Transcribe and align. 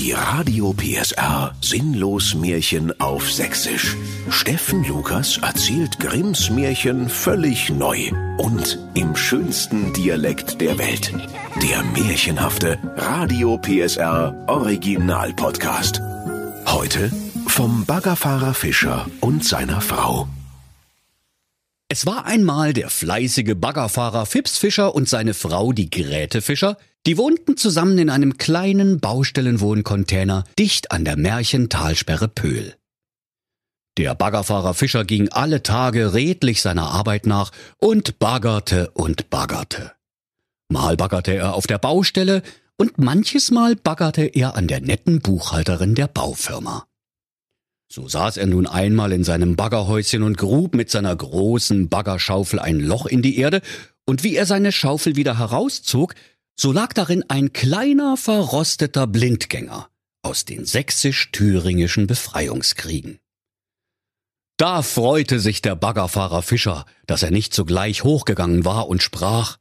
Die 0.00 0.12
Radio 0.12 0.72
PSR 0.72 1.54
Sinnlos 1.60 2.34
Märchen 2.34 2.98
auf 3.02 3.30
Sächsisch. 3.30 3.98
Steffen 4.30 4.82
Lukas 4.84 5.36
erzählt 5.36 6.00
Grimms 6.00 6.48
Märchen 6.48 7.10
völlig 7.10 7.68
neu 7.68 8.10
und 8.38 8.78
im 8.94 9.14
schönsten 9.14 9.92
Dialekt 9.92 10.58
der 10.62 10.78
Welt. 10.78 11.12
Der 11.62 11.82
märchenhafte 11.82 12.78
Radio 12.96 13.58
PSR 13.58 14.34
Original 14.46 15.34
Podcast. 15.34 16.00
Heute 16.64 17.12
vom 17.46 17.84
Baggerfahrer 17.84 18.54
Fischer 18.54 19.06
und 19.20 19.44
seiner 19.44 19.82
Frau. 19.82 20.26
Es 21.90 22.06
war 22.06 22.24
einmal 22.24 22.72
der 22.72 22.88
fleißige 22.88 23.54
Baggerfahrer 23.54 24.24
Fips 24.24 24.56
Fischer 24.56 24.94
und 24.94 25.10
seine 25.10 25.34
Frau, 25.34 25.74
die 25.74 25.90
Gräte 25.90 26.40
Fischer, 26.40 26.78
die 27.06 27.16
wohnten 27.16 27.56
zusammen 27.56 27.98
in 27.98 28.10
einem 28.10 28.36
kleinen 28.36 29.00
Baustellenwohncontainer 29.00 30.44
dicht 30.58 30.92
an 30.92 31.04
der 31.04 31.16
Märchentalsperre 31.16 32.28
Pöhl. 32.28 32.74
Der 33.96 34.14
Baggerfahrer 34.14 34.74
Fischer 34.74 35.04
ging 35.04 35.28
alle 35.30 35.62
Tage 35.62 36.14
redlich 36.14 36.62
seiner 36.62 36.90
Arbeit 36.90 37.26
nach 37.26 37.50
und 37.78 38.18
baggerte 38.18 38.90
und 38.90 39.30
baggerte. 39.30 39.92
Mal 40.68 40.96
baggerte 40.96 41.34
er 41.34 41.54
auf 41.54 41.66
der 41.66 41.78
Baustelle 41.78 42.42
und 42.76 42.98
manches 42.98 43.50
Mal 43.50 43.76
baggerte 43.76 44.24
er 44.24 44.56
an 44.56 44.68
der 44.68 44.80
netten 44.80 45.20
Buchhalterin 45.20 45.94
der 45.94 46.06
Baufirma. 46.06 46.86
So 47.92 48.06
saß 48.06 48.36
er 48.36 48.46
nun 48.46 48.68
einmal 48.68 49.10
in 49.10 49.24
seinem 49.24 49.56
Baggerhäuschen 49.56 50.22
und 50.22 50.38
grub 50.38 50.76
mit 50.76 50.90
seiner 50.90 51.14
großen 51.14 51.88
Baggerschaufel 51.88 52.60
ein 52.60 52.78
Loch 52.78 53.06
in 53.06 53.20
die 53.20 53.36
Erde, 53.36 53.62
und 54.06 54.22
wie 54.24 54.34
er 54.34 54.46
seine 54.46 54.72
Schaufel 54.72 55.16
wieder 55.16 55.38
herauszog, 55.38 56.14
so 56.60 56.72
lag 56.72 56.92
darin 56.92 57.24
ein 57.28 57.54
kleiner 57.54 58.18
verrosteter 58.18 59.06
Blindgänger 59.06 59.88
aus 60.20 60.44
den 60.44 60.66
sächsisch-thüringischen 60.66 62.06
Befreiungskriegen. 62.06 63.18
Da 64.58 64.82
freute 64.82 65.40
sich 65.40 65.62
der 65.62 65.74
Baggerfahrer 65.74 66.42
Fischer, 66.42 66.84
dass 67.06 67.22
er 67.22 67.30
nicht 67.30 67.54
sogleich 67.54 68.04
hochgegangen 68.04 68.66
war 68.66 68.88
und 68.88 69.02
sprach 69.02 69.56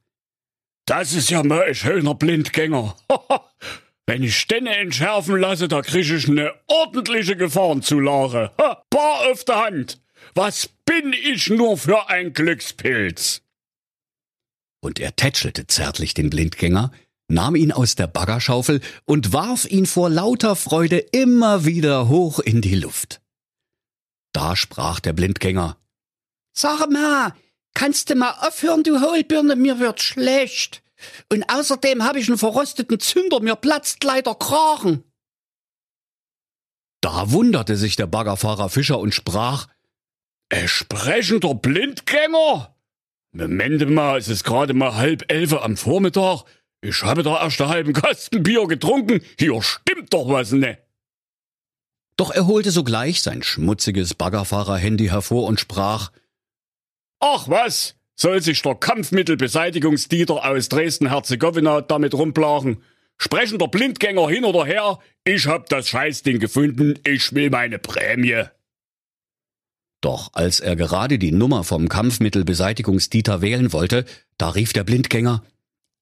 Das 0.86 1.14
ist 1.14 1.30
ja 1.30 1.42
mal 1.42 1.64
ein 1.64 1.76
schöner 1.76 2.16
Blindgänger. 2.16 2.98
Wenn 4.06 4.24
ich 4.24 4.38
Stenne 4.38 4.76
entschärfen 4.76 5.40
lasse, 5.40 5.70
da 5.70 5.82
krieg 5.82 6.12
ich 6.12 6.28
ne 6.28 6.52
ordentliche 6.68 7.38
Gefahrenzulage. 7.38 8.52
Bar 8.58 9.32
auf 9.32 9.46
der 9.46 9.64
Hand. 9.64 10.02
Was 10.36 10.68
bin 10.84 11.14
ich 11.14 11.50
nur 11.50 11.78
für 11.78 12.10
ein 12.10 12.34
Glückspilz? 12.34 13.42
Und 14.82 15.00
er 15.00 15.16
tätschelte 15.16 15.68
zärtlich 15.68 16.14
den 16.14 16.30
Blindgänger, 16.30 16.92
nahm 17.28 17.56
ihn 17.56 17.72
aus 17.72 17.96
der 17.96 18.08
Baggerschaufel 18.08 18.82
und 19.06 19.34
warf 19.34 19.66
ihn 19.66 19.86
vor 19.86 20.10
lauter 20.10 20.56
Freude 20.56 20.98
immer 20.98 21.66
wieder 21.66 22.08
hoch 22.08 22.40
in 22.40 22.62
die 22.62 22.76
Luft. 22.76 23.22
Da 24.34 24.56
sprach 24.56 25.00
der 25.00 25.14
Blindgänger. 25.14 25.78
Sag 26.54 26.90
mal, 26.90 27.36
kannst 27.74 28.10
du 28.10 28.16
mal 28.16 28.36
aufhören, 28.42 28.84
du 28.84 29.02
Hohlbirne, 29.02 29.56
mir 29.56 29.80
wird 29.80 30.02
schlecht. 30.02 30.84
Und 31.32 31.50
außerdem 31.50 32.04
habe 32.04 32.20
ich 32.20 32.28
einen 32.28 32.38
verrosteten 32.38 33.00
Zünder, 33.00 33.40
mir 33.40 33.56
platzt 33.56 34.04
leider 34.04 34.36
Kragen. 34.36 35.04
Da 37.02 37.32
wunderte 37.32 37.78
sich 37.78 37.96
der 37.96 38.08
Baggerfahrer 38.08 38.70
Fischer 38.70 39.00
und 39.00 39.16
sprach, 39.16 39.68
Entsprechender 40.50 41.54
Blindgänger? 41.54 42.76
Moment 43.32 43.90
mal, 43.90 44.18
es 44.18 44.28
ist 44.28 44.44
gerade 44.44 44.74
mal 44.74 44.96
halb 44.96 45.32
elf 45.32 45.54
am 45.54 45.78
Vormittag. 45.78 46.46
Ich 46.82 47.04
habe 47.04 47.24
da 47.24 47.44
erst 47.44 47.62
einen 47.62 47.70
halben 47.70 47.94
Kasten 47.94 48.42
Bier 48.42 48.66
getrunken. 48.68 49.22
Hier 49.38 49.62
stimmt 49.62 50.14
doch 50.14 50.30
was 50.30 50.52
ne. 50.52 50.80
Doch 52.18 52.32
er 52.32 52.48
holte 52.48 52.72
sogleich 52.72 53.22
sein 53.22 53.44
schmutziges 53.44 54.14
Baggerfahrer-Handy 54.14 55.08
hervor 55.08 55.46
und 55.46 55.60
sprach, 55.60 56.12
Ach 57.20 57.48
was, 57.48 57.96
soll 58.16 58.42
sich 58.42 58.62
der 58.62 58.76
Kampfmittelbeseitigungsdieter 58.76 60.44
aus 60.46 60.70
Dresden-Herzegowina 60.70 61.82
damit 61.82 62.14
rumplagen. 62.14 62.84
Sprechender 63.18 63.68
Blindgänger 63.68 64.30
hin 64.30 64.46
oder 64.46 64.66
her, 64.66 65.00
ich 65.24 65.46
hab 65.48 65.70
das 65.70 65.90
Scheißding 65.90 66.40
gefunden, 66.40 66.98
ich 67.06 67.34
will 67.34 67.50
meine 67.50 67.78
Prämie. 67.78 68.46
Doch 70.02 70.30
als 70.34 70.60
er 70.60 70.76
gerade 70.76 71.20
die 71.20 71.32
Nummer 71.32 71.64
vom 71.64 71.90
Kampfmittelbeseitigungsdieter 71.90 73.42
wählen 73.42 73.74
wollte, 73.74 74.06
da 74.38 74.50
rief 74.50 74.74
der 74.74 74.84
Blindgänger, 74.84 75.44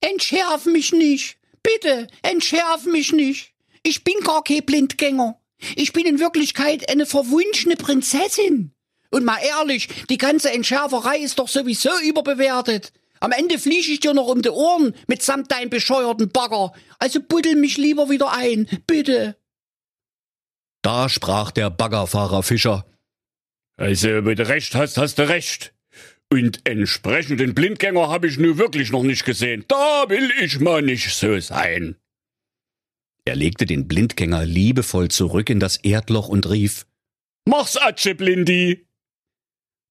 Entschärf 0.01 0.65
mich 0.65 0.93
nicht. 0.93 1.37
Bitte, 1.63 2.07
entschärf 2.21 2.85
mich 2.85 3.11
nicht. 3.11 3.53
Ich 3.83 4.03
bin 4.03 4.15
gar 4.23 4.43
kein 4.43 4.65
Blindgänger. 4.65 5.39
Ich 5.75 5.91
bin 5.91 6.05
in 6.05 6.19
Wirklichkeit 6.19 6.89
eine 6.89 7.05
verwunschene 7.05 7.75
Prinzessin. 7.75 8.73
Und 9.09 9.25
mal 9.25 9.39
ehrlich, 9.41 9.89
die 10.09 10.17
ganze 10.17 10.51
Entschärferei 10.51 11.17
ist 11.17 11.39
doch 11.39 11.47
sowieso 11.47 11.89
überbewertet. 12.03 12.93
Am 13.19 13.31
Ende 13.31 13.57
fliege 13.57 13.91
ich 13.91 13.99
dir 13.99 14.13
noch 14.13 14.27
um 14.27 14.41
die 14.41 14.49
Ohren 14.49 14.93
mitsamt 15.07 15.51
deinem 15.51 15.69
bescheuerten 15.69 16.29
Bagger. 16.29 16.73
Also 16.99 17.19
buddel 17.21 17.55
mich 17.55 17.77
lieber 17.77 18.09
wieder 18.09 18.31
ein, 18.31 18.67
bitte. 18.85 19.37
Da 20.83 21.09
sprach 21.09 21.49
der 21.51 21.71
Baggerfahrer 21.71 22.43
Fischer. 22.43 22.85
Also, 23.77 24.25
wenn 24.25 24.35
du 24.35 24.47
recht 24.47 24.75
hast, 24.75 24.97
hast 24.97 25.19
du 25.19 25.29
recht. 25.29 25.73
Und 26.29 26.67
entsprechenden 26.67 27.53
Blindgänger 27.53 28.09
habe 28.09 28.27
ich 28.27 28.37
nun 28.37 28.57
wirklich 28.57 28.91
noch 28.91 29.03
nicht 29.03 29.23
gesehen. 29.23 29.63
Da 29.67 30.05
will 30.09 30.29
ich 30.41 30.59
mal 30.59 30.81
nicht 30.81 31.13
so 31.13 31.39
sein. 31.39 31.95
Er 33.23 33.35
legte 33.35 33.65
den 33.65 33.87
Blindgänger 33.87 34.45
liebevoll 34.45 35.09
zurück 35.09 35.49
in 35.49 35.59
das 35.59 35.77
Erdloch 35.77 36.27
und 36.27 36.49
rief, 36.49 36.85
Mach's 37.45 37.77
Atsche, 37.77 38.15
Blindi! 38.15 38.87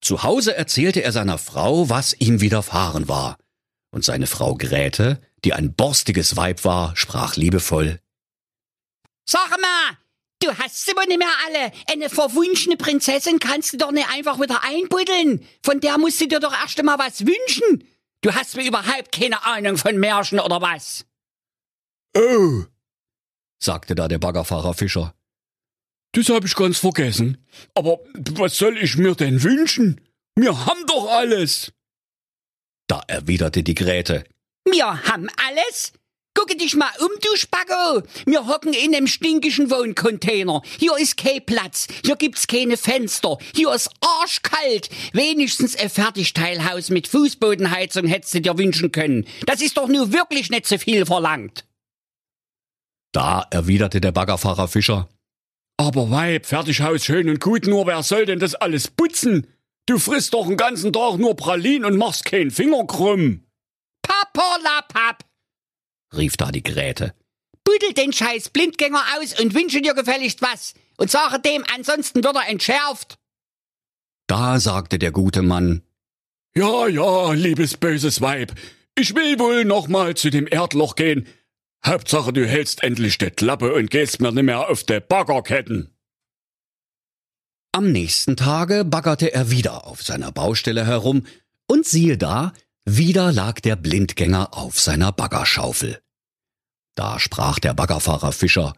Zu 0.03 0.23
Hause 0.23 0.57
erzählte 0.57 1.03
er 1.03 1.13
seiner 1.13 1.39
Frau, 1.39 1.89
was 1.89 2.15
ihm 2.19 2.41
widerfahren 2.41 3.09
war. 3.09 3.39
Und 3.91 4.05
seine 4.05 4.27
Frau 4.27 4.55
Gräte, 4.57 5.21
die 5.45 5.55
ein 5.55 5.75
borstiges 5.75 6.37
Weib 6.37 6.65
war, 6.65 6.95
sprach 6.97 7.37
liebevoll. 7.37 8.01
Sag 9.25 9.51
mal, 9.51 9.99
du 10.41 10.57
hast 10.57 10.85
sie 10.85 10.93
wohl 10.93 11.07
nicht 11.07 11.19
mehr 11.19 11.29
alle. 11.47 11.73
Eine 11.91 12.11
verwunschene 12.11 12.77
Prinzessin 12.77 13.39
kannst 13.39 13.73
du 13.73 13.77
doch 13.77 13.93
nicht 13.93 14.09
einfach 14.11 14.41
wieder 14.41 14.63
einbuddeln. 14.63 15.47
Von 15.63 15.81
der 15.81 15.99
musst 15.99 16.21
du 16.21 16.29
dir 16.29 16.41
doch 16.41 16.53
erst 16.53 16.79
einmal 16.79 16.99
was 16.99 17.27
wünschen. 17.27 17.85
Du 18.21 18.35
hast 18.35 18.57
mir 18.57 18.67
überhaupt 18.67 19.13
keine 19.13 19.45
Ahnung 19.45 19.77
von 19.77 19.97
Märchen 19.99 20.41
oder 20.41 20.61
was. 20.61 21.05
Oh, 22.17 22.65
sagte 23.59 23.95
da 23.95 24.09
der 24.09 24.19
Baggerfahrer 24.19 24.75
Fischer. 24.75 25.15
Das 26.13 26.29
hab 26.31 26.45
ich 26.45 26.55
ganz 26.55 26.79
vergessen. 26.79 27.45
Aber 27.75 27.99
was 28.15 28.57
soll 28.57 28.79
ich 28.79 28.97
mir 28.97 29.15
denn 29.15 29.43
wünschen? 29.43 30.01
Wir 30.35 30.67
haben 30.67 30.87
doch 30.87 31.11
alles. 31.11 31.73
Da 32.87 33.03
erwiderte 33.07 33.63
die 33.63 33.75
Gräte. 33.75 34.25
Wir 34.65 34.87
haben 35.05 35.29
alles? 35.49 35.93
Gucke 36.37 36.55
dich 36.55 36.77
mal 36.77 36.91
um, 37.01 37.09
du 37.23 37.37
Spacko. 37.37 38.03
Wir 38.27 38.47
hocken 38.47 38.75
in 38.75 38.95
einem 38.95 39.07
stinkischen 39.07 39.71
Wohncontainer. 39.71 40.61
Hier 40.79 40.95
ist 40.99 41.17
kein 41.17 41.45
Platz. 41.45 41.89
Hier 42.05 42.17
gibt's 42.17 42.47
keine 42.47 42.77
Fenster. 42.77 43.39
Hier 43.55 43.73
ist 43.73 43.91
arschkalt. 44.01 44.91
Wenigstens 45.15 45.77
ein 45.77 45.89
Fertigteilhaus 45.89 46.91
mit 46.91 47.09
Fußbodenheizung 47.09 48.07
hättest 48.07 48.35
du 48.35 48.41
dir 48.43 48.59
wünschen 48.59 48.93
können. 48.93 49.27
Das 49.47 49.63
ist 49.63 49.79
doch 49.79 49.89
nur 49.89 50.13
wirklich 50.13 50.51
nicht 50.51 50.67
so 50.67 50.77
viel 50.77 51.07
verlangt. 51.07 51.65
Da 53.13 53.47
erwiderte 53.51 54.03
der 54.03 54.13
Baggerfahrer 54.13 54.69
Fischer. 54.69 55.09
Aber 55.79 56.11
Weib, 56.11 56.45
Fertighaus 56.45 57.05
schön 57.05 57.31
und 57.31 57.41
gut, 57.41 57.67
nur 57.67 57.87
wer 57.87 58.03
soll 58.03 58.27
denn 58.27 58.41
das 58.41 58.55
alles 58.55 58.89
putzen? 58.89 59.47
Du 59.87 59.99
frisst 59.99 60.35
doch 60.35 60.47
den 60.47 60.59
ganzen 60.59 60.93
Tag 60.93 61.17
nur 61.17 61.35
Pralin 61.35 61.87
und 61.87 61.97
machst 61.97 62.27
keinen 62.27 62.51
Finger 62.51 62.87
krumm. 62.87 63.45
Papperlapapp, 64.03 65.25
rief 66.15 66.37
da 66.37 66.51
die 66.51 66.63
Gräte. 66.63 67.15
Buddel 67.65 67.93
den 67.95 68.13
scheiß 68.13 68.51
Blindgänger 68.51 69.03
aus 69.19 69.39
und 69.41 69.55
wünsche 69.55 69.83
dir 69.83 69.95
gefälligst 69.95 70.43
was. 70.43 70.75
Und 70.99 71.11
sage 71.11 71.41
dem, 71.41 71.65
ansonsten 71.75 72.23
wird 72.23 72.37
er 72.37 72.49
entschärft. 72.49 73.19
Da 74.27 74.61
sagte 74.61 74.99
der 74.99 75.13
gute 75.13 75.43
Mann. 75.43 75.83
Ja, 76.55 76.87
ja, 76.89 77.33
liebes 77.33 77.77
böses 77.77 78.21
Weib. 78.21 78.55
Ich 78.95 79.15
will 79.15 79.39
wohl 79.39 79.65
noch 79.65 79.89
mal 79.89 80.15
zu 80.15 80.31
dem 80.31 80.47
Erdloch 80.51 80.95
gehen. 80.95 81.27
Hauptsache, 81.85 82.33
du 82.33 82.47
hältst 82.47 82.83
endlich 82.83 83.19
die 83.19 83.31
Klappe 83.31 83.75
und 83.75 83.91
gehst 83.91 84.21
mir 84.21 84.33
nimmer 84.33 84.69
auf 84.69 84.85
de 84.85 85.01
Baggerketten. 85.01 85.91
Am 87.73 87.93
nächsten 87.93 88.37
Tage 88.37 88.85
baggerte 88.85 89.35
er 89.35 89.51
wieder 89.51 89.87
auf 89.87 90.03
seiner 90.03 90.33
Baustelle 90.33 90.87
herum, 90.87 91.27
und 91.69 91.85
siehe 91.85 92.17
da, 92.17 92.53
wieder 92.87 93.33
lag 93.33 93.61
der 93.61 93.77
Blindgänger 93.77 94.55
auf 94.55 94.81
seiner 94.81 95.13
Baggerschaufel. 95.13 96.01
Da 96.95 97.19
sprach 97.19 97.59
der 97.59 97.75
Baggerfahrer 97.75 98.33
Fischer 98.33 98.75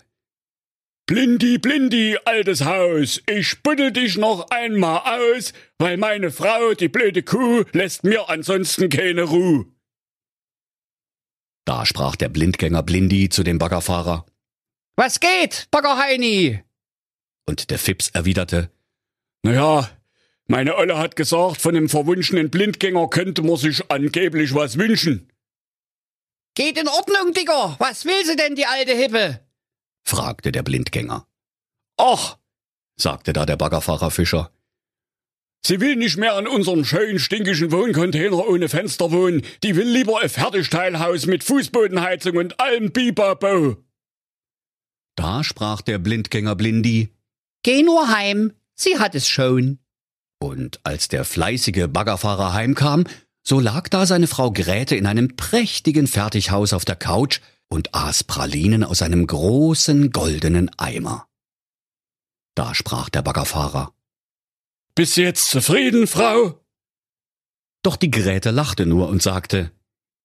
Blindi, 1.06 1.56
Blindi, 1.58 2.18
altes 2.24 2.64
Haus, 2.64 3.22
ich 3.26 3.62
buddel 3.62 3.92
dich 3.92 4.18
noch 4.18 4.50
einmal 4.50 5.20
aus, 5.20 5.54
weil 5.78 5.96
meine 5.96 6.30
Frau, 6.30 6.74
die 6.74 6.88
blöde 6.88 7.22
Kuh, 7.22 7.64
lässt 7.72 8.04
mir 8.04 8.28
ansonsten 8.28 8.90
keine 8.90 9.22
Ruhe. 9.22 9.66
Da 11.64 11.86
sprach 11.86 12.16
der 12.16 12.28
Blindgänger 12.28 12.82
Blindi 12.82 13.28
zu 13.30 13.42
dem 13.42 13.58
Baggerfahrer 13.58 14.26
Was 14.96 15.20
geht, 15.20 15.68
Bagger 15.70 15.96
Heini? 15.96 16.62
Und 17.46 17.70
der 17.70 17.78
Fips 17.78 18.08
erwiderte, 18.10 18.70
Naja, 19.42 19.88
meine 20.48 20.76
Olle 20.76 20.98
hat 20.98 21.14
gesagt, 21.14 21.60
von 21.60 21.74
dem 21.74 21.88
verwunschenen 21.88 22.50
Blindgänger 22.50 23.08
könnte 23.08 23.42
man 23.42 23.56
sich 23.56 23.90
angeblich 23.90 24.54
was 24.54 24.78
wünschen. 24.78 25.30
Geht 26.54 26.78
in 26.78 26.88
Ordnung, 26.88 27.32
Digger. 27.34 27.76
Was 27.78 28.04
will 28.04 28.24
sie 28.24 28.34
denn, 28.34 28.56
die 28.56 28.66
alte 28.66 28.92
Hippe? 28.92 29.40
fragte 30.04 30.50
der 30.50 30.62
Blindgänger. 30.62 31.26
Ach, 31.98 32.38
sagte 32.96 33.32
da 33.32 33.44
der 33.46 33.56
Baggerfahrer 33.56 34.10
Fischer. 34.10 34.50
sie 35.64 35.80
will 35.80 35.96
nicht 35.96 36.16
mehr 36.16 36.38
in 36.38 36.46
unserem 36.48 36.84
schönen, 36.84 37.18
stinkischen 37.18 37.70
Wohncontainer 37.70 38.48
ohne 38.48 38.68
Fenster 38.68 39.12
wohnen. 39.12 39.42
Die 39.62 39.76
will 39.76 39.86
lieber 39.86 40.20
ein 40.20 40.28
Fertigteilhaus 40.30 41.26
mit 41.26 41.44
Fußbodenheizung 41.44 42.36
und 42.36 42.58
allem 42.58 42.90
Bibabo. 42.90 43.76
Da 45.14 45.44
sprach 45.44 45.82
der 45.82 45.98
Blindgänger 45.98 46.56
Blindi, 46.56 47.12
Geh 47.64 47.82
nur 47.82 48.08
heim. 48.08 48.52
Sie 48.74 48.98
hat 48.98 49.14
es 49.14 49.28
schon. 49.28 49.78
Und 50.38 50.80
als 50.84 51.08
der 51.08 51.24
fleißige 51.24 51.86
Baggerfahrer 51.88 52.52
heimkam, 52.52 53.04
so 53.42 53.60
lag 53.60 53.88
da 53.88 54.06
seine 54.06 54.26
Frau 54.26 54.52
Gräte 54.52 54.94
in 54.96 55.06
einem 55.06 55.36
prächtigen 55.36 56.06
Fertighaus 56.06 56.72
auf 56.72 56.84
der 56.84 56.96
Couch 56.96 57.40
und 57.68 57.94
aß 57.94 58.24
Pralinen 58.24 58.84
aus 58.84 59.02
einem 59.02 59.26
großen 59.26 60.10
goldenen 60.10 60.70
Eimer. 60.78 61.26
Da 62.54 62.74
sprach 62.74 63.08
der 63.08 63.22
Baggerfahrer. 63.22 63.94
Bist 64.94 65.16
du 65.16 65.22
jetzt 65.22 65.48
zufrieden, 65.48 66.06
Frau? 66.06 66.60
Doch 67.82 67.96
die 67.96 68.10
Gräte 68.10 68.50
lachte 68.50 68.84
nur 68.84 69.08
und 69.08 69.22
sagte, 69.22 69.70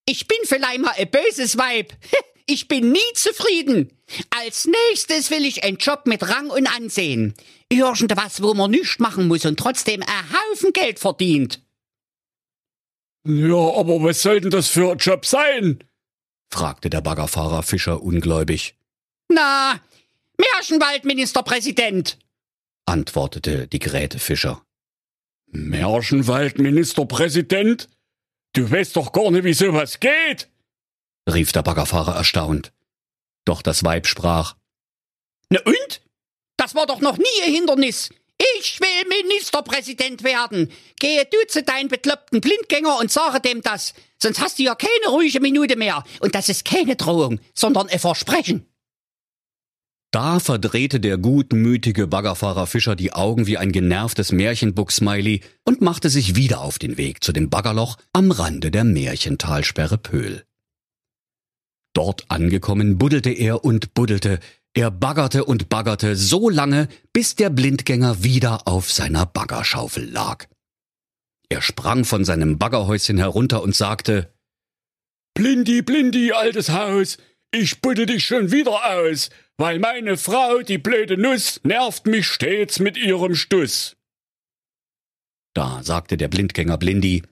Ich 0.04 0.26
bin 0.26 0.38
vielleicht 0.44 0.80
mal 0.80 0.92
ein 0.96 1.10
böses 1.10 1.56
Weib. 1.58 1.92
Ich 2.46 2.68
bin 2.68 2.92
nie 2.92 2.98
zufrieden. 3.14 3.90
Als 4.30 4.66
nächstes 4.66 5.30
will 5.30 5.44
ich 5.46 5.64
einen 5.64 5.78
Job 5.78 6.06
mit 6.06 6.22
Rang 6.28 6.50
und 6.50 6.66
Ansehen. 6.66 7.34
Irgendwas, 7.70 8.42
wo 8.42 8.52
man 8.54 8.70
nichts 8.70 8.98
machen 8.98 9.28
muss 9.28 9.44
und 9.46 9.58
trotzdem 9.58 10.02
ein 10.02 10.30
Haufen 10.32 10.72
Geld 10.72 10.98
verdient. 10.98 11.62
Ja, 13.26 13.54
aber 13.56 14.02
was 14.02 14.20
soll 14.22 14.40
denn 14.40 14.50
das 14.50 14.68
für 14.68 14.90
ein 14.92 14.98
Job 14.98 15.24
sein? 15.24 15.82
fragte 16.50 16.90
der 16.90 17.00
Baggerfahrer 17.00 17.62
Fischer 17.62 18.02
ungläubig, 18.02 18.76
Na, 19.28 19.80
Märchenwaldministerpräsident. 20.38 22.18
antwortete 22.86 23.66
die 23.68 23.78
Gräte 23.78 24.18
Fischer. 24.18 24.62
Märchenwaldministerpräsident? 25.46 27.88
Du 28.52 28.70
weißt 28.70 28.96
doch 28.96 29.12
gar 29.12 29.30
nicht, 29.30 29.44
wie 29.44 29.54
sowas 29.54 30.00
geht. 30.00 30.48
rief 31.28 31.52
der 31.52 31.62
Baggerfahrer 31.62 32.16
erstaunt. 32.16 32.72
Doch 33.44 33.62
das 33.62 33.84
Weib 33.84 34.06
sprach, 34.06 34.54
Na 35.50 35.60
und? 35.64 36.02
Das 36.56 36.74
war 36.74 36.86
doch 36.86 37.00
noch 37.00 37.18
nie 37.18 37.42
ein 37.44 37.52
Hindernis. 37.52 38.10
Ich 38.60 38.80
will 38.80 39.22
Ministerpräsident 39.22 40.24
werden. 40.24 40.70
Gehe 40.98 41.24
du 41.24 41.36
zu 41.48 41.62
deinen 41.62 41.88
bekloppten 41.88 42.40
Blindgänger 42.40 42.98
und 42.98 43.10
sage 43.10 43.40
dem 43.40 43.62
das. 43.62 43.94
Sonst 44.20 44.40
hast 44.40 44.58
du 44.58 44.64
ja 44.64 44.74
keine 44.74 45.08
ruhige 45.08 45.40
Minute 45.40 45.76
mehr. 45.76 46.04
Und 46.20 46.34
das 46.34 46.48
ist 46.48 46.64
keine 46.64 46.96
Drohung, 46.96 47.40
sondern 47.54 47.88
ein 47.88 47.98
Versprechen. 47.98 48.66
Da 50.10 50.38
verdrehte 50.38 51.00
der 51.00 51.18
gutmütige 51.18 52.06
Baggerfahrer 52.06 52.68
Fischer 52.68 52.94
die 52.94 53.12
Augen 53.12 53.48
wie 53.48 53.58
ein 53.58 53.72
genervtes 53.72 54.30
Märchenbuck-Smiley 54.30 55.40
und 55.64 55.80
machte 55.80 56.08
sich 56.08 56.36
wieder 56.36 56.60
auf 56.60 56.78
den 56.78 56.96
Weg 56.96 57.24
zu 57.24 57.32
dem 57.32 57.50
Baggerloch 57.50 57.96
am 58.12 58.30
Rande 58.30 58.70
der 58.70 58.84
Märchentalsperre 58.84 59.98
Pöhl. 59.98 60.44
Dort 61.94 62.30
angekommen 62.30 62.98
buddelte 62.98 63.30
er 63.30 63.64
und 63.64 63.94
buddelte, 63.94 64.40
er 64.74 64.90
baggerte 64.90 65.44
und 65.44 65.68
baggerte 65.68 66.16
so 66.16 66.50
lange, 66.50 66.88
bis 67.12 67.36
der 67.36 67.48
Blindgänger 67.50 68.22
wieder 68.24 68.66
auf 68.66 68.92
seiner 68.92 69.24
Baggerschaufel 69.24 70.10
lag. 70.10 70.46
Er 71.48 71.62
sprang 71.62 72.04
von 72.04 72.24
seinem 72.24 72.58
Baggerhäuschen 72.58 73.16
herunter 73.18 73.62
und 73.62 73.76
sagte, 73.76 74.34
Blindi, 75.34 75.82
blindi, 75.82 76.32
altes 76.32 76.70
Haus, 76.70 77.16
ich 77.52 77.80
buddel 77.80 78.06
dich 78.06 78.24
schon 78.24 78.50
wieder 78.50 78.84
aus, 78.98 79.30
weil 79.56 79.78
meine 79.78 80.16
Frau, 80.16 80.62
die 80.62 80.78
blöde 80.78 81.16
Nuss, 81.16 81.60
nervt 81.62 82.06
mich 82.06 82.26
stets 82.26 82.80
mit 82.80 82.96
ihrem 82.96 83.36
Stuss. 83.36 83.96
da 85.54 85.80
sagte 85.84 86.16
der 86.16 86.26
Blindgänger 86.28 86.78
Blindi, 86.78 87.22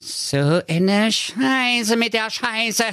So 0.00 0.60
eine 0.68 1.10
Scheiße 1.10 1.96
mit 1.96 2.12
der 2.12 2.30
Scheiße. 2.30 2.84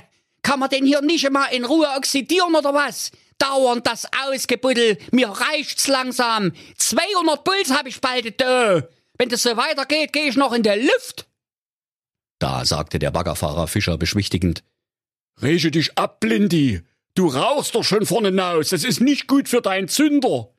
Kann 0.46 0.60
man 0.60 0.70
denn 0.70 0.86
hier 0.86 1.02
nicht 1.02 1.28
mal 1.32 1.48
in 1.48 1.66
Ruhe 1.66 1.88
oxidieren 1.98 2.54
oder 2.54 2.72
was? 2.72 3.10
Dauernd 3.40 3.88
das 3.88 4.06
Ausgebuddel. 4.28 5.00
Mir 5.12 5.30
reicht's 5.30 5.88
langsam. 5.88 6.52
200 6.78 7.44
Puls 7.44 7.72
hab 7.72 7.88
ich 7.88 8.00
bald 8.00 8.40
da. 8.40 8.84
Wenn 9.18 9.30
das 9.30 9.42
so 9.42 9.58
weitergeht, 9.58 10.14
gehe 10.14 10.30
ich 10.30 10.36
noch 10.36 10.54
in 10.54 10.62
der 10.62 10.78
Luft. 10.78 11.26
da 12.38 12.64
sagte 12.64 13.00
der 13.00 13.10
Baggerfahrer 13.10 13.68
Fischer 13.68 13.98
beschwichtigend, 13.98 14.64
Rege 15.42 15.72
dich 15.72 15.98
ab, 15.98 16.20
Blindi. 16.20 16.82
Du 17.16 17.28
rauchst 17.28 17.74
doch 17.74 17.84
schon 17.84 18.06
vorne 18.06 18.28
hinaus. 18.28 18.70
Das 18.70 18.84
ist 18.84 19.02
nicht 19.02 19.26
gut 19.26 19.50
für 19.50 19.62
deinen 19.64 19.88
Zünder. 19.88 20.52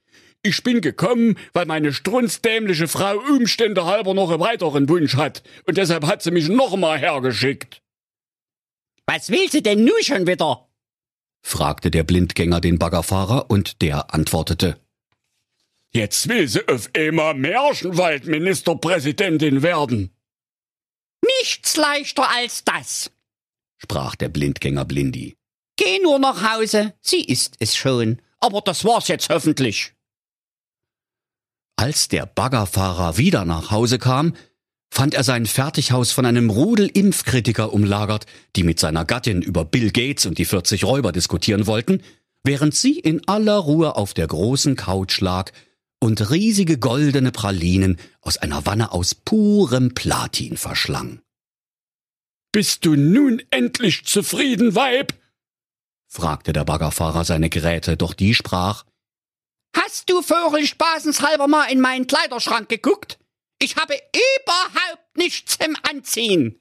Ich 0.43 0.65
bin 0.65 0.81
gekommen, 0.81 1.39
weil 1.53 1.67
meine 1.67 1.93
strunzdämliche 1.93 2.89
Frau 2.89 3.19
Umstände 3.19 3.85
halber 3.85 4.15
noch 4.15 4.31
einen 4.31 4.41
weiteren 4.41 4.89
Wunsch 4.89 5.15
hat. 5.15 5.45
Und 5.65 5.77
deshalb 5.77 6.05
hat 6.07 6.25
sie 6.25 6.33
mich 6.33 6.49
noch 6.49 6.77
mal 6.77 6.99
hergeschickt. 6.99 7.83
Was 9.07 9.31
willst 9.31 9.55
du 9.55 9.63
denn 9.63 9.85
nun 9.85 10.03
schon 10.03 10.27
wieder? 10.27 10.69
fragte 11.43 11.91
der 11.93 12.03
Blindgänger 12.03 12.61
den 12.61 12.79
Baggerfahrer 12.79 13.49
und 13.51 13.81
der 13.83 14.13
antwortete, 14.13 14.81
Jetzt 15.93 16.29
will 16.29 16.49
sie 16.49 16.67
auf 16.69 16.91
einmal 16.95 17.35
Märchenwaldministerpräsidentin 17.35 19.63
werden. 19.63 20.11
Nichts 21.41 21.77
leichter 21.77 22.29
als 22.29 22.65
das. 22.65 23.13
sprach 23.79 24.17
der 24.17 24.29
Blindgänger 24.29 24.85
Blindi. 24.85 25.37
Geh 25.77 26.01
nur 26.01 26.19
nach 26.19 26.53
Hause. 26.55 26.95
Sie 27.01 27.25
ist 27.25 27.55
es 27.61 27.77
schon. 27.77 28.21
Aber 28.41 28.61
das 28.61 28.85
war's 28.85 29.09
jetzt 29.09 29.31
hoffentlich. 29.31 29.95
Als 31.77 32.09
der 32.09 32.27
Baggerfahrer 32.27 33.17
wieder 33.19 33.45
nach 33.45 33.71
Hause 33.71 33.99
kam, 33.99 34.35
fand 34.97 35.13
er 35.13 35.25
sein 35.25 35.45
Fertighaus 35.45 36.11
von 36.11 36.25
einem 36.25 36.49
Rudel 36.49 36.87
Impfkritiker 36.87 37.75
umlagert, 37.75 38.25
die 38.57 38.63
mit 38.63 38.81
seiner 38.81 39.05
Gattin 39.05 39.43
über 39.43 39.67
Bill 39.67 39.91
Gates 39.91 40.25
und 40.25 40.39
die 40.39 40.47
40 40.47 40.85
Räuber 40.85 41.13
diskutieren 41.13 41.67
wollten, 41.67 42.03
während 42.45 42.75
sie 42.75 42.99
in 42.99 43.21
aller 43.29 43.59
Ruhe 43.59 43.95
auf 43.95 44.15
der 44.15 44.27
großen 44.27 44.75
Couch 44.75 45.21
lag 45.21 45.53
und 46.01 46.31
riesige 46.31 46.79
goldene 46.79 47.31
Pralinen 47.31 47.99
aus 48.23 48.39
einer 48.39 48.65
Wanne 48.65 48.91
aus 48.93 49.15
purem 49.15 49.93
Platin 49.93 50.57
verschlang. 50.57 51.21
Bist 52.51 52.87
du 52.87 52.95
nun 52.97 53.43
endlich 53.51 54.07
zufrieden, 54.07 54.75
Weib? 54.77 55.13
fragte 56.07 56.55
der 56.55 56.65
Baggerfahrer 56.65 57.27
seine 57.27 57.51
Geräte, 57.51 57.99
doch 57.99 58.15
die 58.15 58.33
sprach, 58.33 58.87
Hast 59.77 60.09
du 60.09 60.23
vogelspaßenshalber 60.23 61.49
mal 61.49 61.67
in 61.67 61.83
meinen 61.83 62.07
Kleiderschrank 62.07 62.71
geguckt? 62.71 63.19
Ich 63.59 63.77
habe 63.77 63.95
überhaupt 63.95 65.17
nichts 65.17 65.59
zum 65.59 65.77
Anziehen. 65.83 66.61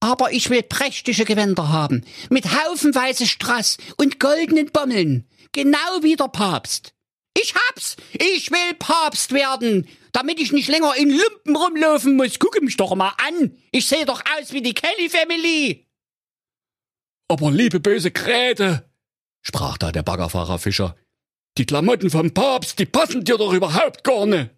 Aber 0.00 0.32
ich 0.32 0.50
will 0.50 0.62
prächtige 0.62 1.24
Gewänder 1.24 1.68
haben, 1.68 2.04
mit 2.30 2.46
haufenweise 2.46 3.26
Strass 3.26 3.76
und 3.98 4.18
goldenen 4.18 4.70
Bommeln, 4.72 5.28
genau 5.52 6.02
wie 6.02 6.16
der 6.16 6.28
Papst. 6.28 6.94
Ich 7.38 7.54
hab's! 7.54 7.96
Ich 8.12 8.50
will 8.50 8.74
Papst 8.78 9.32
werden, 9.32 9.88
damit 10.12 10.40
ich 10.40 10.52
nicht 10.52 10.68
länger 10.68 10.94
in 10.96 11.10
Lumpen 11.10 11.56
rumlaufen 11.56 12.16
muss. 12.16 12.38
Gucke 12.38 12.62
mich 12.62 12.76
doch 12.76 12.94
mal 12.94 13.14
an. 13.26 13.56
Ich 13.70 13.86
sehe 13.86 14.04
doch 14.04 14.22
aus 14.38 14.52
wie 14.52 14.60
die 14.60 14.74
Kelly 14.74 15.08
Family. 15.08 15.86
Aber 17.28 17.50
liebe 17.50 17.80
böse 17.80 18.10
Gräte, 18.10 18.90
sprach 19.40 19.78
da 19.78 19.92
der 19.92 20.02
Baggerfahrer 20.02 20.58
Fischer, 20.58 20.96
die 21.56 21.64
Klamotten 21.64 22.10
vom 22.10 22.32
Papst, 22.34 22.78
die 22.78 22.86
passen 22.86 23.24
dir 23.24 23.38
doch 23.38 23.52
überhaupt 23.52 24.04
gar 24.04 24.26
nicht. 24.26 24.50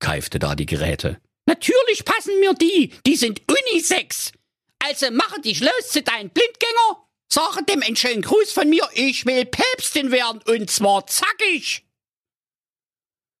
Keifte 0.00 0.38
da 0.38 0.54
die 0.54 0.66
Geräte. 0.66 1.18
Natürlich 1.46 2.04
passen 2.04 2.38
mir 2.40 2.54
die. 2.54 2.92
Die 3.06 3.16
sind 3.16 3.42
Unisex. 3.48 4.32
Also 4.78 5.10
mache 5.10 5.40
dich 5.40 5.60
los 5.60 5.88
zu 5.90 6.02
deinem 6.02 6.30
Blindgänger. 6.30 7.06
Sage 7.32 7.64
dem 7.64 7.82
einen 7.82 7.96
schönen 7.96 8.22
Gruß 8.22 8.52
von 8.52 8.68
mir. 8.68 8.88
Ich 8.94 9.24
will 9.26 9.44
Päpstin 9.44 10.10
werden 10.10 10.40
und 10.46 10.70
zwar 10.70 11.06
zackig. 11.06 11.84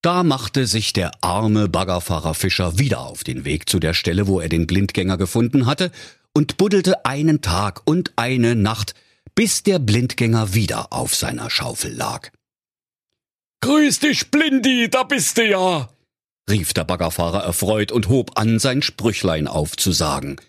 Da 0.02 0.22
machte 0.22 0.66
sich 0.66 0.92
der 0.92 1.12
arme 1.22 1.68
Baggerfahrer 1.68 2.34
Fischer 2.34 2.78
wieder 2.78 3.00
auf 3.00 3.22
den 3.22 3.44
Weg 3.44 3.68
zu 3.68 3.78
der 3.80 3.92
Stelle, 3.92 4.26
wo 4.26 4.40
er 4.40 4.48
den 4.48 4.66
Blindgänger 4.66 5.18
gefunden 5.18 5.66
hatte, 5.66 5.90
und 6.32 6.56
buddelte 6.56 7.04
einen 7.04 7.42
Tag 7.42 7.82
und 7.84 8.12
eine 8.16 8.54
Nacht, 8.54 8.94
bis 9.34 9.62
der 9.62 9.78
Blindgänger 9.78 10.54
wieder 10.54 10.92
auf 10.92 11.14
seiner 11.14 11.50
Schaufel 11.50 11.94
lag. 11.94 12.30
Grüß 13.62 13.98
dich, 13.98 14.30
Blindi, 14.30 14.88
da 14.88 15.02
bist 15.02 15.36
du 15.36 15.44
ja. 15.44 15.90
Rief 16.50 16.72
der 16.74 16.84
Baggerfahrer 16.84 17.42
erfreut 17.42 17.92
und 17.92 18.08
hob 18.08 18.38
an, 18.38 18.58
sein 18.58 18.82
Sprüchlein 18.82 19.46
aufzusagen. 19.46 20.40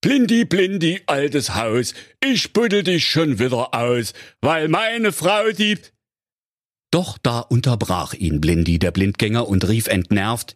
Blindi, 0.00 0.44
blindi, 0.44 1.00
altes 1.06 1.54
Haus, 1.54 1.94
ich 2.24 2.52
buddel 2.52 2.84
dich 2.84 3.06
schon 3.06 3.38
wieder 3.38 3.74
aus, 3.74 4.12
weil 4.40 4.68
meine 4.68 5.12
Frau 5.12 5.50
die... 5.50 5.78
Doch 6.90 7.18
da 7.18 7.40
unterbrach 7.40 8.14
ihn 8.14 8.40
Blindi, 8.40 8.78
der 8.78 8.92
Blindgänger, 8.92 9.46
und 9.46 9.68
rief 9.68 9.88
entnervt, 9.88 10.54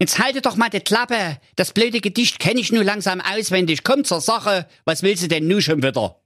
Jetzt 0.00 0.18
halte 0.18 0.40
doch 0.40 0.56
mal 0.56 0.70
die 0.70 0.80
Klappe. 0.80 1.38
Das 1.56 1.72
blöde 1.72 2.00
Gedicht 2.00 2.38
kenne 2.38 2.58
ich 2.58 2.72
nur 2.72 2.82
langsam 2.82 3.20
auswendig. 3.20 3.84
Komm 3.84 4.04
zur 4.04 4.22
Sache. 4.22 4.66
Was 4.86 5.02
willst 5.02 5.24
du 5.24 5.28
denn 5.28 5.46
nu 5.46 5.60
schon 5.60 5.82
wieder? 5.82 6.22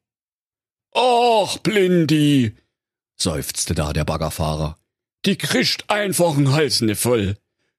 Ach, 0.95 1.59
Blindi, 1.59 2.57
seufzte 3.17 3.75
da 3.75 3.93
der 3.93 4.05
Baggerfahrer. 4.05 4.79
Die 5.27 5.37
kriegt 5.37 5.91
einfach 5.91 6.37
einen 6.37 6.53
Hals 6.53 6.83
ne 6.83 6.95
voll. 6.95 7.37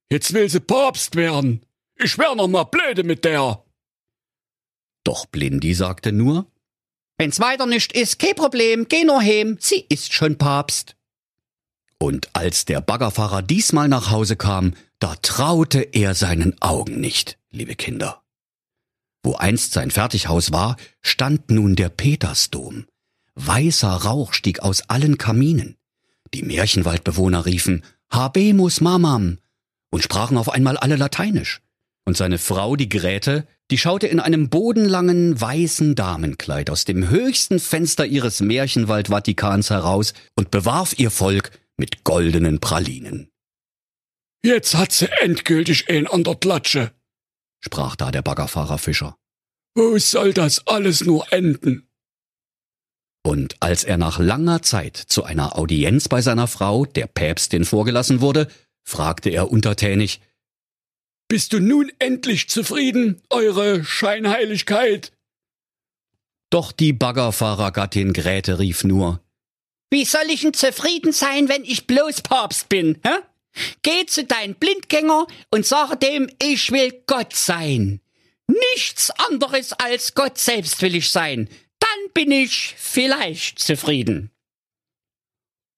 Jetzt 0.09 0.33
will 0.33 0.49
sie 0.49 0.59
Papst 0.59 1.15
werden. 1.15 1.65
Ich 1.95 2.17
wär 2.17 2.35
noch 2.35 2.47
mal 2.47 2.65
blöde 2.65 3.03
mit 3.03 3.25
der. 3.25 3.63
Doch 5.03 5.25
Blindi 5.25 5.73
sagte 5.73 6.11
nur, 6.11 6.51
Wenn's 7.17 7.39
weiter 7.39 7.65
nicht 7.65 7.93
ist, 7.93 8.19
kein 8.19 8.35
Problem, 8.35 8.87
geh 8.89 9.05
nur 9.05 9.21
heim, 9.21 9.57
sie 9.59 9.85
ist 9.87 10.13
schon 10.13 10.37
Papst. 10.37 10.97
Und 11.97 12.35
als 12.35 12.65
der 12.65 12.81
Baggerfahrer 12.81 13.41
diesmal 13.41 13.87
nach 13.87 14.11
Hause 14.11 14.35
kam, 14.35 14.73
da 14.99 15.15
traute 15.21 15.79
er 15.79 16.13
seinen 16.13 16.61
Augen 16.61 16.99
nicht, 16.99 17.37
liebe 17.51 17.75
Kinder. 17.75 18.21
Wo 19.23 19.35
einst 19.35 19.71
sein 19.71 19.91
Fertighaus 19.91 20.51
war, 20.51 20.75
stand 21.01 21.49
nun 21.49 21.77
der 21.77 21.89
Petersdom. 21.89 22.85
Weißer 23.35 23.89
Rauch 23.89 24.33
stieg 24.33 24.59
aus 24.59 24.89
allen 24.89 25.17
Kaminen. 25.17 25.77
Die 26.33 26.43
Märchenwaldbewohner 26.43 27.45
riefen 27.45 27.83
Habemus 28.09 28.81
Mamam 28.81 29.39
und 29.95 30.01
sprachen 30.01 30.37
auf 30.37 30.49
einmal 30.49 30.75
alle 30.75 30.97
Lateinisch. 30.97 31.61
Und 32.05 32.17
seine 32.17 32.37
Frau, 32.37 32.75
die 32.75 32.89
Gräte, 32.89 33.47
die 33.71 33.77
schaute 33.77 34.07
in 34.07 34.19
einem 34.19 34.49
bodenlangen 34.49 35.39
weißen 35.39 35.95
Damenkleid 35.95 36.69
aus 36.69 36.83
dem 36.83 37.09
höchsten 37.09 37.61
Fenster 37.61 38.05
ihres 38.05 38.41
Märchenwald-Vatikans 38.41 39.69
heraus 39.69 40.13
und 40.35 40.51
bewarf 40.51 40.99
ihr 40.99 41.11
Volk 41.11 41.51
mit 41.77 42.03
goldenen 42.03 42.59
Pralinen. 42.59 43.31
Jetzt 44.43 44.75
hat 44.75 44.91
sie 44.91 45.07
endgültig 45.21 45.89
ein 45.89 46.07
an 46.07 46.25
der 46.25 46.35
Klatsche, 46.35 46.91
sprach 47.61 47.95
da 47.95 48.11
der 48.11 48.21
Baggerfahrer 48.21 48.77
Fischer. 48.77 49.15
Wo 49.75 49.97
soll 49.97 50.33
das 50.33 50.67
alles 50.67 51.05
nur 51.05 51.31
enden? 51.31 51.87
Und 53.25 53.55
als 53.61 53.85
er 53.85 53.95
nach 53.95 54.19
langer 54.19 54.61
Zeit 54.61 54.97
zu 54.97 55.23
einer 55.23 55.57
Audienz 55.57 56.09
bei 56.09 56.21
seiner 56.21 56.47
Frau, 56.47 56.85
der 56.85 57.07
Päpstin, 57.07 57.63
vorgelassen 57.63 58.19
wurde, 58.19 58.49
fragte 58.85 59.29
er 59.29 59.51
untertänig, 59.51 60.21
Bist 61.27 61.53
du 61.53 61.59
nun 61.59 61.91
endlich 61.99 62.49
zufrieden, 62.49 63.21
eure 63.29 63.83
Scheinheiligkeit? 63.83 65.11
Doch 66.51 66.71
die 66.71 66.93
Baggerfahrergattin 66.93 68.13
Gräte 68.13 68.59
rief 68.59 68.83
nur, 68.83 69.19
Wie 69.89 70.05
soll 70.05 70.29
ich 70.29 70.41
denn 70.41 70.53
zufrieden 70.53 71.11
sein, 71.11 71.49
wenn 71.49 71.65
ich 71.65 71.87
bloß 71.87 72.21
Papst 72.21 72.69
bin, 72.69 72.99
hä? 73.03 73.19
Geh 73.81 74.05
zu 74.05 74.25
deinem 74.25 74.55
Blindgänger 74.55 75.27
und 75.49 75.65
sage 75.65 75.97
dem, 75.97 76.29
ich 76.41 76.71
will 76.71 77.03
Gott 77.07 77.33
sein. 77.33 78.01
Nichts 78.47 79.09
anderes 79.11 79.73
als 79.73 80.13
Gott 80.13 80.37
selbst 80.37 80.81
will 80.81 80.95
ich 80.95 81.09
sein. 81.09 81.49
Dann 81.79 82.13
bin 82.13 82.31
ich 82.31 82.75
vielleicht 82.77 83.59
zufrieden. 83.59 84.29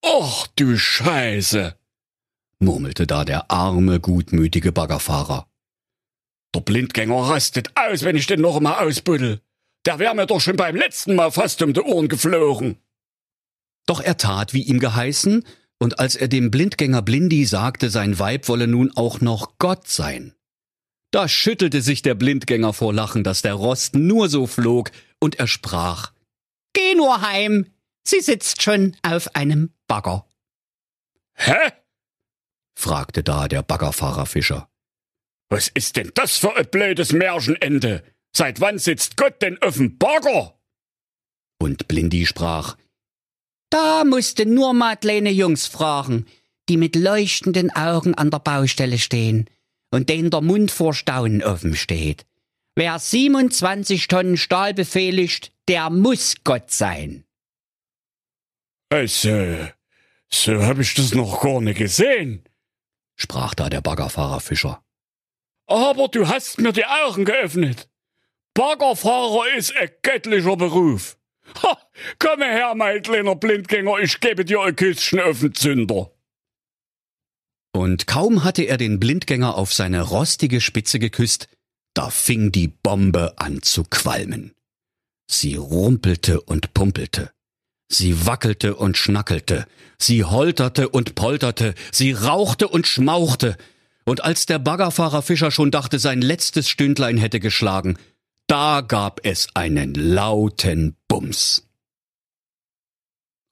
Och 0.04 0.48
du 0.56 0.76
Scheiße, 0.76 1.77
murmelte 2.60 3.06
da 3.06 3.24
der 3.24 3.50
arme, 3.50 4.00
gutmütige 4.00 4.72
Baggerfahrer. 4.72 5.46
Der 6.54 6.60
Blindgänger 6.60 7.28
rastet 7.28 7.70
aus, 7.76 8.02
wenn 8.02 8.16
ich 8.16 8.26
den 8.26 8.40
noch 8.40 8.56
einmal 8.56 8.86
ausbuddel. 8.86 9.40
Der 9.86 9.98
wär 9.98 10.14
mir 10.14 10.26
doch 10.26 10.40
schon 10.40 10.56
beim 10.56 10.76
letzten 10.76 11.14
Mal 11.14 11.30
fast 11.30 11.62
um 11.62 11.72
die 11.72 11.80
Ohren 11.80 12.08
geflogen. 12.08 12.78
Doch 13.86 14.00
er 14.00 14.16
tat, 14.16 14.54
wie 14.54 14.62
ihm 14.62 14.80
geheißen, 14.80 15.44
und 15.78 16.00
als 16.00 16.16
er 16.16 16.28
dem 16.28 16.50
Blindgänger 16.50 17.02
Blindi 17.02 17.44
sagte, 17.44 17.88
sein 17.90 18.18
Weib 18.18 18.48
wolle 18.48 18.66
nun 18.66 18.90
auch 18.96 19.20
noch 19.20 19.58
Gott 19.58 19.86
sein, 19.86 20.34
da 21.10 21.26
schüttelte 21.26 21.80
sich 21.80 22.02
der 22.02 22.14
Blindgänger 22.14 22.72
vor 22.74 22.92
Lachen, 22.92 23.24
dass 23.24 23.40
der 23.40 23.54
Rost 23.54 23.94
nur 23.94 24.28
so 24.28 24.46
flog, 24.46 24.90
und 25.20 25.38
er 25.38 25.46
sprach 25.46 26.12
Geh 26.74 26.94
nur 26.94 27.22
heim, 27.22 27.66
sie 28.04 28.20
sitzt 28.20 28.62
schon 28.62 28.96
auf 29.02 29.34
einem 29.34 29.72
Bagger. 29.86 30.26
Hä? 31.34 31.72
Fragte 32.78 33.24
da 33.24 33.48
der 33.48 33.62
Baggerfahrer 33.62 34.26
Fischer. 34.26 34.70
Was 35.50 35.68
ist 35.68 35.96
denn 35.96 36.12
das 36.14 36.36
für 36.36 36.56
ein 36.56 36.66
blödes 36.70 37.12
Märchenende? 37.12 38.04
Seit 38.32 38.60
wann 38.60 38.78
sitzt 38.78 39.16
Gott 39.16 39.42
denn 39.42 39.60
auf 39.62 39.76
dem 39.76 39.98
Bagger? 39.98 40.58
Und 41.58 41.88
Blindi 41.88 42.24
sprach 42.24 42.76
Da 43.70 44.04
musste 44.04 44.46
nur 44.46 44.74
mal 44.74 44.96
kleine 44.96 45.30
Jungs 45.30 45.66
fragen, 45.66 46.26
die 46.68 46.76
mit 46.76 46.94
leuchtenden 46.94 47.70
Augen 47.74 48.14
an 48.14 48.30
der 48.30 48.38
Baustelle 48.38 48.98
stehen 48.98 49.50
und 49.90 50.08
denen 50.08 50.30
der 50.30 50.42
Mund 50.42 50.70
vor 50.70 50.94
Staunen 50.94 51.42
offen 51.42 51.74
steht. 51.74 52.26
Wer 52.76 52.98
27 52.98 54.06
Tonnen 54.06 54.36
Stahl 54.36 54.72
befehligt, 54.72 55.52
der 55.66 55.90
muss 55.90 56.36
Gott 56.44 56.70
sein. 56.70 57.24
Also, 58.90 59.68
so 60.28 60.62
hab 60.62 60.78
ich 60.78 60.94
das 60.94 61.12
noch 61.14 61.42
gar 61.42 61.60
nicht 61.60 61.78
gesehen, 61.78 62.44
sprach 63.18 63.54
da 63.54 63.68
der 63.68 63.82
Baggerfahrer 63.82 64.40
Fischer. 64.40 64.82
Aber 65.66 66.08
du 66.08 66.26
hast 66.28 66.58
mir 66.60 66.72
die 66.72 66.86
Augen 66.86 67.26
geöffnet. 67.26 67.90
Baggerfahrer 68.54 69.54
ist 69.56 69.76
ein 69.76 69.90
göttlicher 70.02 70.56
Beruf. 70.56 71.18
Ha, 71.62 71.78
komm 72.18 72.42
her, 72.42 72.74
mein 72.74 73.02
kleiner 73.02 73.34
Blindgänger, 73.34 73.98
ich 73.98 74.20
gebe 74.20 74.44
dir 74.44 74.60
ein 74.62 74.76
Küsschen 74.76 75.20
auf 75.20 75.40
den 75.40 75.54
Zünder. 75.54 76.10
Und 77.72 78.06
kaum 78.06 78.44
hatte 78.44 78.64
er 78.64 78.76
den 78.76 78.98
Blindgänger 78.98 79.54
auf 79.54 79.72
seine 79.72 80.02
rostige 80.02 80.60
Spitze 80.60 80.98
geküsst, 80.98 81.48
da 81.94 82.10
fing 82.10 82.52
die 82.52 82.68
Bombe 82.68 83.34
an 83.38 83.62
zu 83.62 83.84
qualmen. 83.84 84.54
Sie 85.30 85.54
rumpelte 85.56 86.40
und 86.40 86.74
pumpelte. 86.74 87.30
Sie 87.88 88.26
wackelte 88.26 88.76
und 88.76 88.96
schnackelte. 88.96 89.66
Sie 89.98 90.24
holterte 90.24 90.88
und 90.88 91.14
polterte. 91.14 91.74
Sie 91.90 92.12
rauchte 92.12 92.68
und 92.68 92.86
schmauchte. 92.86 93.56
Und 94.04 94.22
als 94.22 94.46
der 94.46 94.58
Baggerfahrer 94.58 95.22
Fischer 95.22 95.50
schon 95.50 95.70
dachte, 95.70 95.98
sein 95.98 96.20
letztes 96.20 96.68
Stündlein 96.68 97.16
hätte 97.16 97.40
geschlagen, 97.40 97.98
da 98.46 98.80
gab 98.80 99.24
es 99.24 99.48
einen 99.54 99.94
lauten 99.94 100.96
Bums. 101.08 101.68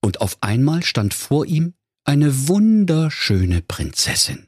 Und 0.03 0.21
auf 0.21 0.39
einmal 0.43 0.83
stand 0.83 1.15
vor 1.15 1.47
ihm 1.47 1.75
eine 2.05 2.49
wunderschöne 2.49 3.63
Prinzessin. 3.63 4.47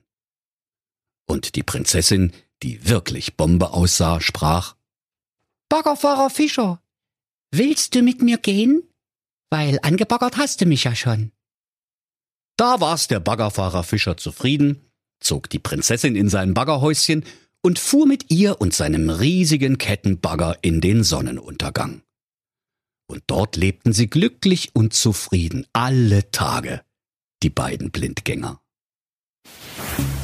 Und 1.27 1.57
die 1.57 1.63
Prinzessin, 1.63 2.33
die 2.63 2.89
wirklich 2.89 3.37
Bombe 3.37 3.71
aussah, 3.71 4.21
sprach 4.21 4.77
Baggerfahrer 5.69 6.31
Fischer, 6.31 6.83
willst 7.51 7.95
du 7.95 8.03
mit 8.03 8.23
mir 8.23 8.39
gehen? 8.39 8.83
Weil 9.51 9.79
angebaggert 9.83 10.37
hast 10.37 10.61
du 10.61 10.67
mich 10.67 10.85
ja 10.85 10.95
schon. 10.95 11.33
Da 12.57 12.81
war's 12.81 13.09
der 13.09 13.21
Baggerfahrer 13.21 13.85
Fischer 13.85 14.17
zufrieden, 14.17 14.91
zog 15.21 15.49
die 15.49 15.59
Prinzessin 15.59 16.17
in 16.17 16.29
sein 16.29 16.55
Baggerhäuschen 16.55 17.25
und 17.63 17.79
fuhr 17.79 18.07
mit 18.07 18.31
ihr 18.31 18.61
und 18.61 18.75
seinem 18.75 19.11
riesigen 19.11 19.79
Kettenbagger 19.79 20.59
in 20.63 20.81
den 20.81 21.05
Sonnenuntergang. 21.05 22.03
Und 23.11 23.23
dort 23.27 23.57
lebten 23.57 23.93
sie 23.93 24.09
glücklich 24.09 24.75
und 24.75 24.93
zufrieden 24.93 25.67
alle 25.73 26.31
Tage, 26.31 26.83
die 27.43 27.51
beiden 27.51 27.91
Blindgänger. 27.91 28.61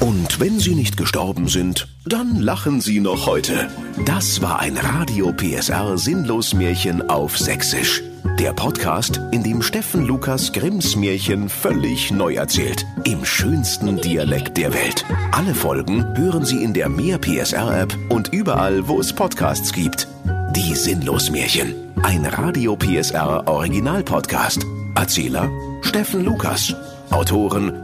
Und 0.01 0.41
wenn 0.41 0.59
sie 0.59 0.75
nicht 0.75 0.97
gestorben 0.97 1.49
sind, 1.49 1.89
dann 2.05 2.41
lachen 2.41 2.81
sie 2.81 3.01
noch 3.01 3.27
heute. 3.27 3.69
Das 4.05 4.43
war 4.43 4.61
ein 4.61 4.77
Radio 4.77 5.33
PSR 5.33 5.97
Sinnlos 5.97 6.55
Märchen 6.55 7.09
auf 7.09 7.39
Sächsisch. 7.39 8.03
Der 8.39 8.53
Podcast, 8.53 9.21
in 9.31 9.43
dem 9.43 9.63
Steffen 9.63 10.07
Lukas 10.07 10.53
Grimms 10.53 10.97
Märchen 10.97 11.49
völlig 11.49 12.11
neu 12.11 12.35
erzählt. 12.35 12.85
Im 13.05 13.25
schönsten 13.25 13.97
Dialekt 13.99 14.57
der 14.57 14.75
Welt. 14.75 15.05
Alle 15.33 15.55
Folgen 15.55 16.17
hören 16.17 16.45
Sie 16.45 16.63
in 16.63 16.75
der 16.75 16.89
Mehr 16.89 17.19
PSR 17.19 17.83
App 17.83 17.97
und 18.09 18.29
überall, 18.33 18.89
wo 18.89 18.99
es 18.99 19.13
Podcasts 19.13 19.73
gibt. 19.73 20.09
Die 20.57 20.75
Sinnlos 20.75 21.31
Märchen. 21.31 21.75
Ein 22.03 22.27
Radio 22.27 22.77
PSR 22.77 23.47
Original 23.47 24.03
Podcast. 24.03 24.65
Erzähler 24.95 25.51
Steffen 25.83 26.25
Lukas. 26.25 26.75
Autoren 27.11 27.84